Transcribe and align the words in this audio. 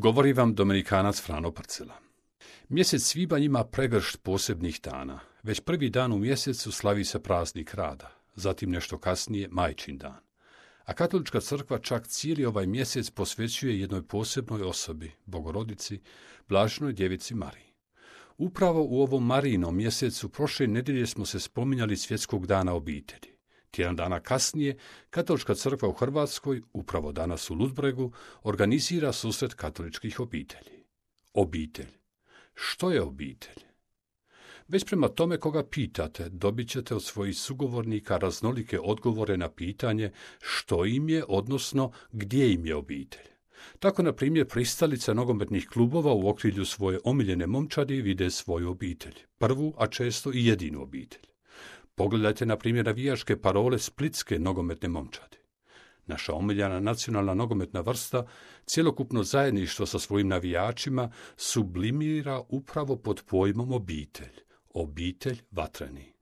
Govori 0.00 0.32
vam 0.32 0.54
Dominikanac 0.54 1.20
Frano 1.20 1.50
Parcela. 1.52 1.94
Mjesec 2.68 3.02
svibanj 3.02 3.44
ima 3.44 3.64
pregršt 3.64 4.22
posebnih 4.22 4.80
dana. 4.82 5.20
Već 5.42 5.60
prvi 5.60 5.90
dan 5.90 6.12
u 6.12 6.18
mjesecu 6.18 6.72
slavi 6.72 7.04
se 7.04 7.22
praznik 7.22 7.74
rada, 7.74 8.10
zatim 8.34 8.70
nešto 8.70 8.98
kasnije 8.98 9.48
majčin 9.50 9.98
dan. 9.98 10.20
A 10.84 10.92
katolička 10.92 11.40
crkva 11.40 11.78
čak 11.78 12.06
cijeli 12.06 12.44
ovaj 12.44 12.66
mjesec 12.66 13.10
posvećuje 13.10 13.80
jednoj 13.80 14.02
posebnoj 14.02 14.62
osobi, 14.62 15.12
bogorodici, 15.26 16.00
blažnoj 16.48 16.92
djevici 16.92 17.34
Mariji. 17.34 17.72
Upravo 18.36 18.84
u 18.84 19.02
ovom 19.02 19.26
Marijinom 19.26 19.76
mjesecu 19.76 20.28
prošle 20.28 20.66
nedjelje 20.66 21.06
smo 21.06 21.26
se 21.26 21.40
spominjali 21.40 21.96
svjetskog 21.96 22.46
dana 22.46 22.74
obitelji. 22.74 23.37
Tjedan 23.70 23.96
dana 23.96 24.20
kasnije, 24.20 24.78
Katolička 25.10 25.54
crkva 25.54 25.88
u 25.88 25.92
Hrvatskoj, 25.92 26.62
upravo 26.72 27.12
danas 27.12 27.50
u 27.50 27.54
Ludbregu, 27.54 28.12
organizira 28.42 29.12
susret 29.12 29.54
katoličkih 29.54 30.20
obitelji. 30.20 30.84
Obitelj. 31.34 31.90
Što 32.54 32.90
je 32.90 33.02
obitelj? 33.02 33.68
Već 34.68 34.84
prema 34.84 35.08
tome 35.08 35.36
koga 35.36 35.64
pitate, 35.64 36.28
dobit 36.28 36.68
ćete 36.68 36.94
od 36.94 37.04
svojih 37.04 37.38
sugovornika 37.38 38.16
raznolike 38.16 38.80
odgovore 38.80 39.36
na 39.36 39.48
pitanje 39.48 40.10
što 40.40 40.86
im 40.86 41.08
je, 41.08 41.24
odnosno 41.28 41.92
gdje 42.12 42.52
im 42.52 42.66
je 42.66 42.74
obitelj. 42.74 43.28
Tako, 43.78 44.02
na 44.02 44.12
primjer, 44.12 44.48
pristalice 44.48 45.14
nogometnih 45.14 45.66
klubova 45.66 46.12
u 46.12 46.28
okrilju 46.28 46.64
svoje 46.64 46.98
omiljene 47.04 47.46
momčadi 47.46 48.02
vide 48.02 48.30
svoju 48.30 48.70
obitelj, 48.70 49.14
prvu, 49.38 49.74
a 49.78 49.86
često 49.86 50.32
i 50.32 50.46
jedinu 50.46 50.82
obitelj. 50.82 51.26
Pogledajte, 51.98 52.46
na 52.46 52.56
primjer, 52.56 52.86
navijaške 52.86 53.36
parole 53.40 53.78
splitske 53.78 54.38
nogometne 54.38 54.88
momčadi. 54.88 55.36
Naša 56.06 56.34
omiljena 56.34 56.80
nacionalna 56.80 57.34
nogometna 57.34 57.80
vrsta, 57.80 58.26
cjelokupno 58.66 59.22
zajedništvo 59.22 59.86
sa 59.86 59.98
svojim 59.98 60.28
navijačima, 60.28 61.10
sublimira 61.36 62.42
upravo 62.48 62.96
pod 62.96 63.22
pojmom 63.26 63.72
obitelj. 63.72 64.40
Obitelj 64.74 65.40
vatreni. 65.50 66.12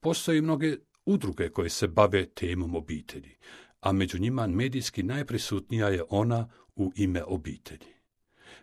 Postoje 0.00 0.42
mnoge 0.42 0.76
udruge 1.06 1.48
koje 1.48 1.70
se 1.70 1.88
bave 1.88 2.26
temom 2.26 2.74
obitelji, 2.74 3.36
a 3.80 3.92
među 3.92 4.18
njima 4.18 4.46
medijski 4.46 5.02
najprisutnija 5.02 5.88
je 5.88 6.04
ona 6.10 6.48
u 6.76 6.92
ime 6.96 7.24
obitelji. 7.24 7.99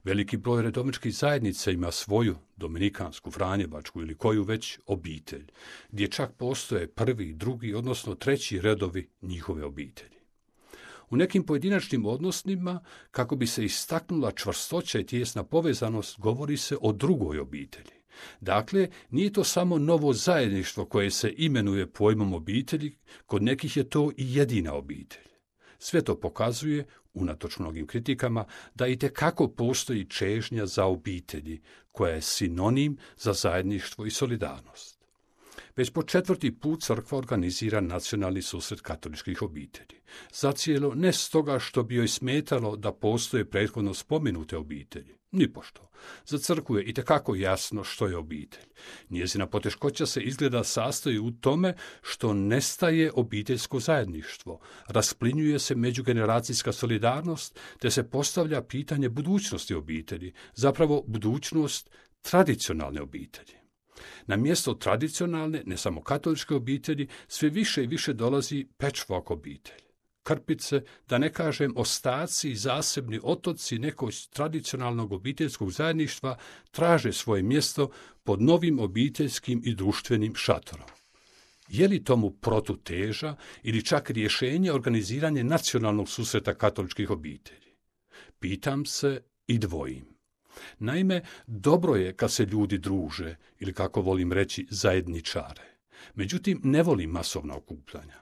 Veliki 0.07 0.37
broj 0.37 0.61
redovničkih 0.61 1.15
zajednica 1.15 1.71
ima 1.71 1.91
svoju 1.91 2.35
dominikansku, 2.57 3.31
franjevačku 3.31 4.01
ili 4.01 4.15
koju 4.15 4.43
već 4.43 4.79
obitelj, 4.85 5.45
gdje 5.91 6.07
čak 6.07 6.33
postoje 6.37 6.87
prvi, 6.87 7.33
drugi, 7.33 7.73
odnosno 7.73 8.15
treći 8.15 8.61
redovi 8.61 9.09
njihove 9.21 9.65
obitelji. 9.65 10.17
U 11.09 11.17
nekim 11.17 11.43
pojedinačnim 11.43 12.05
odnosnima, 12.05 12.83
kako 13.11 13.35
bi 13.35 13.47
se 13.47 13.65
istaknula 13.65 14.31
čvrstoća 14.31 14.99
i 14.99 15.05
tijesna 15.05 15.43
povezanost, 15.43 16.19
govori 16.19 16.57
se 16.57 16.77
o 16.81 16.91
drugoj 16.91 17.39
obitelji. 17.39 17.97
Dakle, 18.41 18.89
nije 19.09 19.33
to 19.33 19.43
samo 19.43 19.77
novo 19.77 20.13
zajedništvo 20.13 20.85
koje 20.85 21.11
se 21.11 21.33
imenuje 21.37 21.91
pojmom 21.91 22.33
obitelji, 22.33 22.97
kod 23.25 23.43
nekih 23.43 23.77
je 23.77 23.89
to 23.89 24.11
i 24.17 24.35
jedina 24.35 24.73
obitelj. 24.73 25.27
Sve 25.79 26.01
to 26.01 26.19
pokazuje, 26.19 26.85
unatoč 27.13 27.59
mnogim 27.59 27.87
kritikama, 27.87 28.45
da 28.75 28.87
i 28.87 28.97
kako 28.97 29.47
postoji 29.47 30.05
čežnja 30.05 30.65
za 30.65 30.85
obitelji, 30.85 31.61
koja 31.91 32.13
je 32.13 32.21
sinonim 32.21 32.97
za 33.17 33.33
zajedništvo 33.33 34.05
i 34.05 34.11
solidarnost. 34.11 34.96
Već 35.77 35.89
po 35.89 36.03
četvrti 36.03 36.51
put 36.59 36.81
crkva 36.81 37.17
organizira 37.17 37.81
nacionalni 37.81 38.41
susret 38.41 38.81
katoličkih 38.81 39.41
obitelji. 39.41 40.01
Zacijelo 40.33 40.95
ne 40.95 41.13
stoga 41.13 41.59
što 41.59 41.83
bi 41.83 41.95
joj 41.95 42.07
smetalo 42.07 42.75
da 42.75 42.91
postoje 42.91 43.49
prethodno 43.49 43.93
spomenute 43.93 44.57
obitelji, 44.57 45.17
Nipošto. 45.31 45.89
Za 46.25 46.37
crkvu 46.37 46.77
je 46.77 46.83
i 46.83 46.93
tekako 46.93 47.35
jasno 47.35 47.83
što 47.83 48.07
je 48.07 48.17
obitelj. 48.17 48.63
Njezina 49.09 49.47
poteškoća 49.47 50.05
se 50.05 50.21
izgleda 50.21 50.63
sastoji 50.63 51.19
u 51.19 51.31
tome 51.31 51.73
što 52.01 52.33
nestaje 52.33 53.11
obiteljsko 53.15 53.79
zajedništvo, 53.79 54.59
rasplinjuje 54.87 55.59
se 55.59 55.75
međugeneracijska 55.75 56.71
solidarnost, 56.71 57.59
te 57.79 57.91
se 57.91 58.09
postavlja 58.09 58.61
pitanje 58.61 59.09
budućnosti 59.09 59.73
obitelji, 59.73 60.33
zapravo 60.53 61.03
budućnost 61.07 61.89
tradicionalne 62.21 63.01
obitelji. 63.01 63.66
Na 64.27 64.35
mjesto 64.35 64.73
tradicionalne, 64.73 65.63
ne 65.65 65.77
samo 65.77 66.01
katoličke 66.01 66.55
obitelji, 66.55 67.07
sve 67.27 67.49
više 67.49 67.83
i 67.83 67.87
više 67.87 68.13
dolazi 68.13 68.67
patchwork 68.77 69.33
obitelj 69.33 69.87
krpice, 70.27 70.81
da 71.07 71.17
ne 71.17 71.33
kažem 71.33 71.73
ostaci 71.75 72.51
i 72.51 72.55
zasebni 72.55 73.19
otoci 73.23 73.79
nekog 73.79 74.11
tradicionalnog 74.33 75.11
obiteljskog 75.13 75.71
zajedništva 75.71 76.37
traže 76.71 77.13
svoje 77.13 77.43
mjesto 77.43 77.89
pod 78.23 78.41
novim 78.41 78.79
obiteljskim 78.79 79.61
i 79.65 79.75
društvenim 79.75 80.35
šatorom. 80.35 80.87
Je 81.69 81.87
li 81.87 82.03
tomu 82.03 82.31
protuteža 82.31 83.35
ili 83.63 83.85
čak 83.85 84.09
rješenje 84.09 84.71
organiziranje 84.71 85.43
nacionalnog 85.43 86.09
susreta 86.09 86.53
katoličkih 86.53 87.09
obitelji? 87.09 87.75
Pitam 88.39 88.85
se 88.85 89.21
i 89.47 89.57
dvojim. 89.57 90.16
Naime, 90.79 91.21
dobro 91.47 91.95
je 91.95 92.13
kad 92.13 92.31
se 92.31 92.45
ljudi 92.45 92.77
druže, 92.77 93.35
ili 93.59 93.73
kako 93.73 94.01
volim 94.01 94.33
reći, 94.33 94.67
zajedničare. 94.69 95.63
Međutim, 96.15 96.61
ne 96.63 96.83
volim 96.83 97.09
masovna 97.09 97.55
okupljanja. 97.55 98.17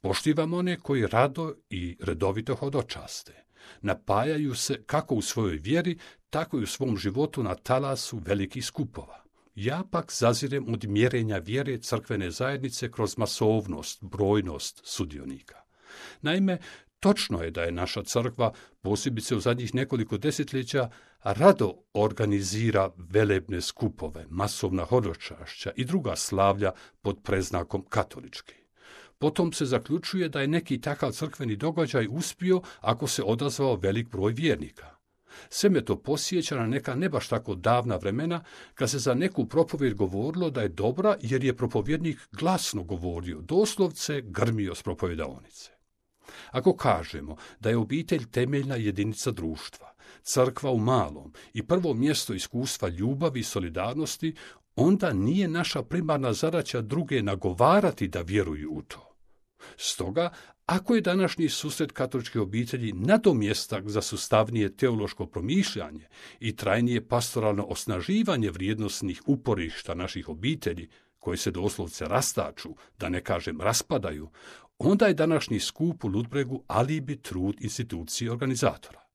Poštivam 0.00 0.54
one 0.54 0.76
koji 0.76 1.06
rado 1.06 1.54
i 1.70 1.96
redovito 2.00 2.54
hodočaste. 2.54 3.44
Napajaju 3.80 4.54
se 4.54 4.82
kako 4.86 5.14
u 5.14 5.22
svojoj 5.22 5.56
vjeri, 5.56 5.98
tako 6.30 6.58
i 6.58 6.62
u 6.62 6.66
svom 6.66 6.96
životu 6.96 7.42
na 7.42 7.54
talasu 7.54 8.20
velikih 8.24 8.64
skupova. 8.64 9.24
Ja 9.54 9.82
pak 9.90 10.12
zazirem 10.12 10.74
od 10.74 10.84
mjerenja 10.84 11.38
vjere 11.38 11.78
crkvene 11.78 12.30
zajednice 12.30 12.90
kroz 12.92 13.18
masovnost, 13.18 14.04
brojnost 14.04 14.80
sudionika. 14.84 15.62
Naime, 16.22 16.58
točno 17.00 17.42
je 17.42 17.50
da 17.50 17.62
je 17.62 17.72
naša 17.72 18.02
crkva, 18.02 18.52
posebice 18.82 19.36
u 19.36 19.40
zadnjih 19.40 19.74
nekoliko 19.74 20.18
desetljeća, 20.18 20.90
rado 21.22 21.74
organizira 21.94 22.90
velebne 22.96 23.60
skupove, 23.60 24.26
masovna 24.30 24.84
hodočašća 24.84 25.70
i 25.76 25.84
druga 25.84 26.16
slavlja 26.16 26.72
pod 27.02 27.18
preznakom 27.22 27.84
katolički. 27.88 28.54
Potom 29.18 29.52
se 29.52 29.64
zaključuje 29.64 30.28
da 30.28 30.40
je 30.40 30.48
neki 30.48 30.80
takav 30.80 31.12
crkveni 31.12 31.56
događaj 31.56 32.06
uspio 32.10 32.60
ako 32.80 33.06
se 33.06 33.22
odazvao 33.22 33.76
velik 33.76 34.08
broj 34.08 34.32
vjernika. 34.32 34.96
Sve 35.48 35.70
me 35.70 35.84
to 35.84 35.96
posjeća 35.96 36.56
na 36.56 36.66
neka 36.66 36.94
ne 36.94 37.08
baš 37.08 37.28
tako 37.28 37.54
davna 37.54 37.96
vremena, 37.96 38.44
kad 38.74 38.90
se 38.90 38.98
za 38.98 39.14
neku 39.14 39.46
propovjed 39.46 39.94
govorilo 39.94 40.50
da 40.50 40.62
je 40.62 40.68
dobra 40.68 41.16
jer 41.20 41.44
je 41.44 41.56
propovjednik 41.56 42.28
glasno 42.32 42.82
govorio, 42.82 43.40
doslovce 43.40 44.20
grmio 44.20 44.74
s 44.74 44.82
propovjedaonice. 44.82 45.75
Ako 46.50 46.76
kažemo 46.76 47.36
da 47.60 47.70
je 47.70 47.76
obitelj 47.76 48.30
temeljna 48.30 48.76
jedinica 48.76 49.30
društva, 49.30 49.92
crkva 50.22 50.70
u 50.70 50.78
malom 50.78 51.32
i 51.52 51.62
prvo 51.62 51.94
mjesto 51.94 52.34
iskustva 52.34 52.88
ljubavi 52.88 53.40
i 53.40 53.42
solidarnosti, 53.42 54.34
onda 54.76 55.12
nije 55.12 55.48
naša 55.48 55.82
primarna 55.82 56.32
zadaća 56.32 56.80
druge 56.80 57.22
nagovarati 57.22 58.08
da 58.08 58.20
vjeruju 58.20 58.70
u 58.72 58.82
to. 58.82 59.16
Stoga, 59.76 60.30
ako 60.66 60.94
je 60.94 61.00
današnji 61.00 61.48
susret 61.48 61.92
katoličke 61.92 62.40
obitelji 62.40 62.92
nadomjestak 62.92 63.88
za 63.88 64.02
sustavnije 64.02 64.76
teološko 64.76 65.26
promišljanje 65.26 66.08
i 66.40 66.56
trajnije 66.56 67.08
pastoralno 67.08 67.64
osnaživanje 67.64 68.50
vrijednosnih 68.50 69.22
uporišta 69.26 69.94
naših 69.94 70.28
obitelji, 70.28 70.88
koji 71.18 71.38
se 71.38 71.50
doslovce 71.50 72.04
rastaču, 72.04 72.68
da 72.98 73.08
ne 73.08 73.20
kažem 73.20 73.60
raspadaju, 73.60 74.28
onda 74.78 75.06
je 75.06 75.14
današnji 75.14 75.60
skup 75.60 76.04
u 76.04 76.08
Ludbregu 76.08 76.64
alibi 76.66 77.16
trud 77.16 77.56
institucije 77.60 78.32
organizatora. 78.32 79.06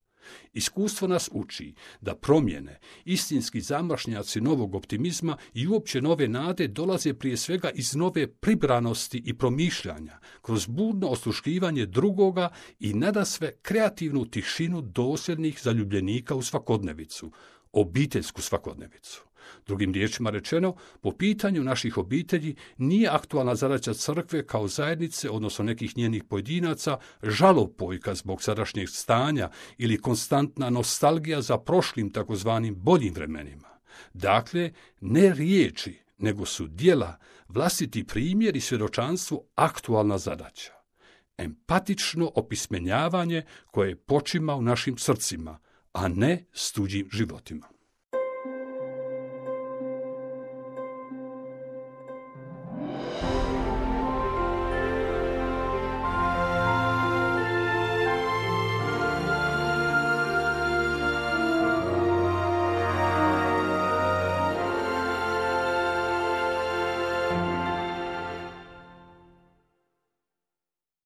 Iskustvo 0.54 1.08
nas 1.08 1.30
uči 1.32 1.74
da 2.02 2.16
promjene, 2.16 2.80
istinski 3.06 3.62
zamašnjaci 3.62 4.42
novog 4.42 4.76
optimizma 4.76 5.38
i 5.54 5.68
uopće 5.68 6.02
nove 6.02 6.28
nade 6.28 6.68
dolaze 6.68 7.14
prije 7.14 7.38
svega 7.38 7.70
iz 7.70 7.96
nove 7.96 8.28
pribranosti 8.28 9.22
i 9.26 9.38
promišljanja, 9.38 10.20
kroz 10.42 10.68
budno 10.68 11.08
osluškivanje 11.08 11.86
drugoga 11.86 12.50
i 12.80 12.94
nada 12.94 13.26
sve 13.26 13.52
kreativnu 13.62 14.26
tišinu 14.26 14.82
dosljednih 14.82 15.60
zaljubljenika 15.64 16.36
u 16.36 16.42
svakodnevicu, 16.42 17.32
obiteljsku 17.72 18.42
svakodnevicu. 18.42 19.31
Drugim 19.68 19.94
riječima 19.94 20.30
rečeno, 20.30 20.76
po 21.02 21.12
pitanju 21.12 21.64
naših 21.64 21.98
obitelji 21.98 22.56
nije 22.78 23.10
aktualna 23.10 23.56
zadaća 23.56 23.94
crkve 23.94 24.46
kao 24.48 24.68
zajednice, 24.68 25.30
odnosno 25.30 25.66
nekih 25.66 25.98
njenih 25.98 26.24
pojedinaca, 26.24 26.98
žalopojka 27.24 28.16
zbog 28.16 28.44
sadašnjeg 28.44 28.90
stanja 28.90 29.50
ili 29.78 30.02
konstantna 30.02 30.70
nostalgija 30.70 31.42
za 31.42 31.58
prošlim 31.58 32.10
takozvanim 32.10 32.76
boljim 32.76 33.14
vremenima. 33.14 33.68
Dakle, 34.14 34.72
ne 35.02 35.34
riječi, 35.34 36.00
nego 36.18 36.46
su 36.46 36.68
dijela, 36.68 37.18
vlastiti 37.48 38.04
primjer 38.04 38.56
i 38.56 38.62
svjedočanstvo 38.62 39.44
aktualna 39.56 40.18
zadaća. 40.18 40.72
Empatično 41.38 42.32
opismenjavanje 42.36 43.44
koje 43.66 43.96
počima 43.96 44.56
u 44.56 44.62
našim 44.62 44.98
srcima, 44.98 45.60
a 45.94 46.08
ne 46.08 46.46
s 46.54 46.72
tuđim 46.72 47.10
životima. 47.12 47.68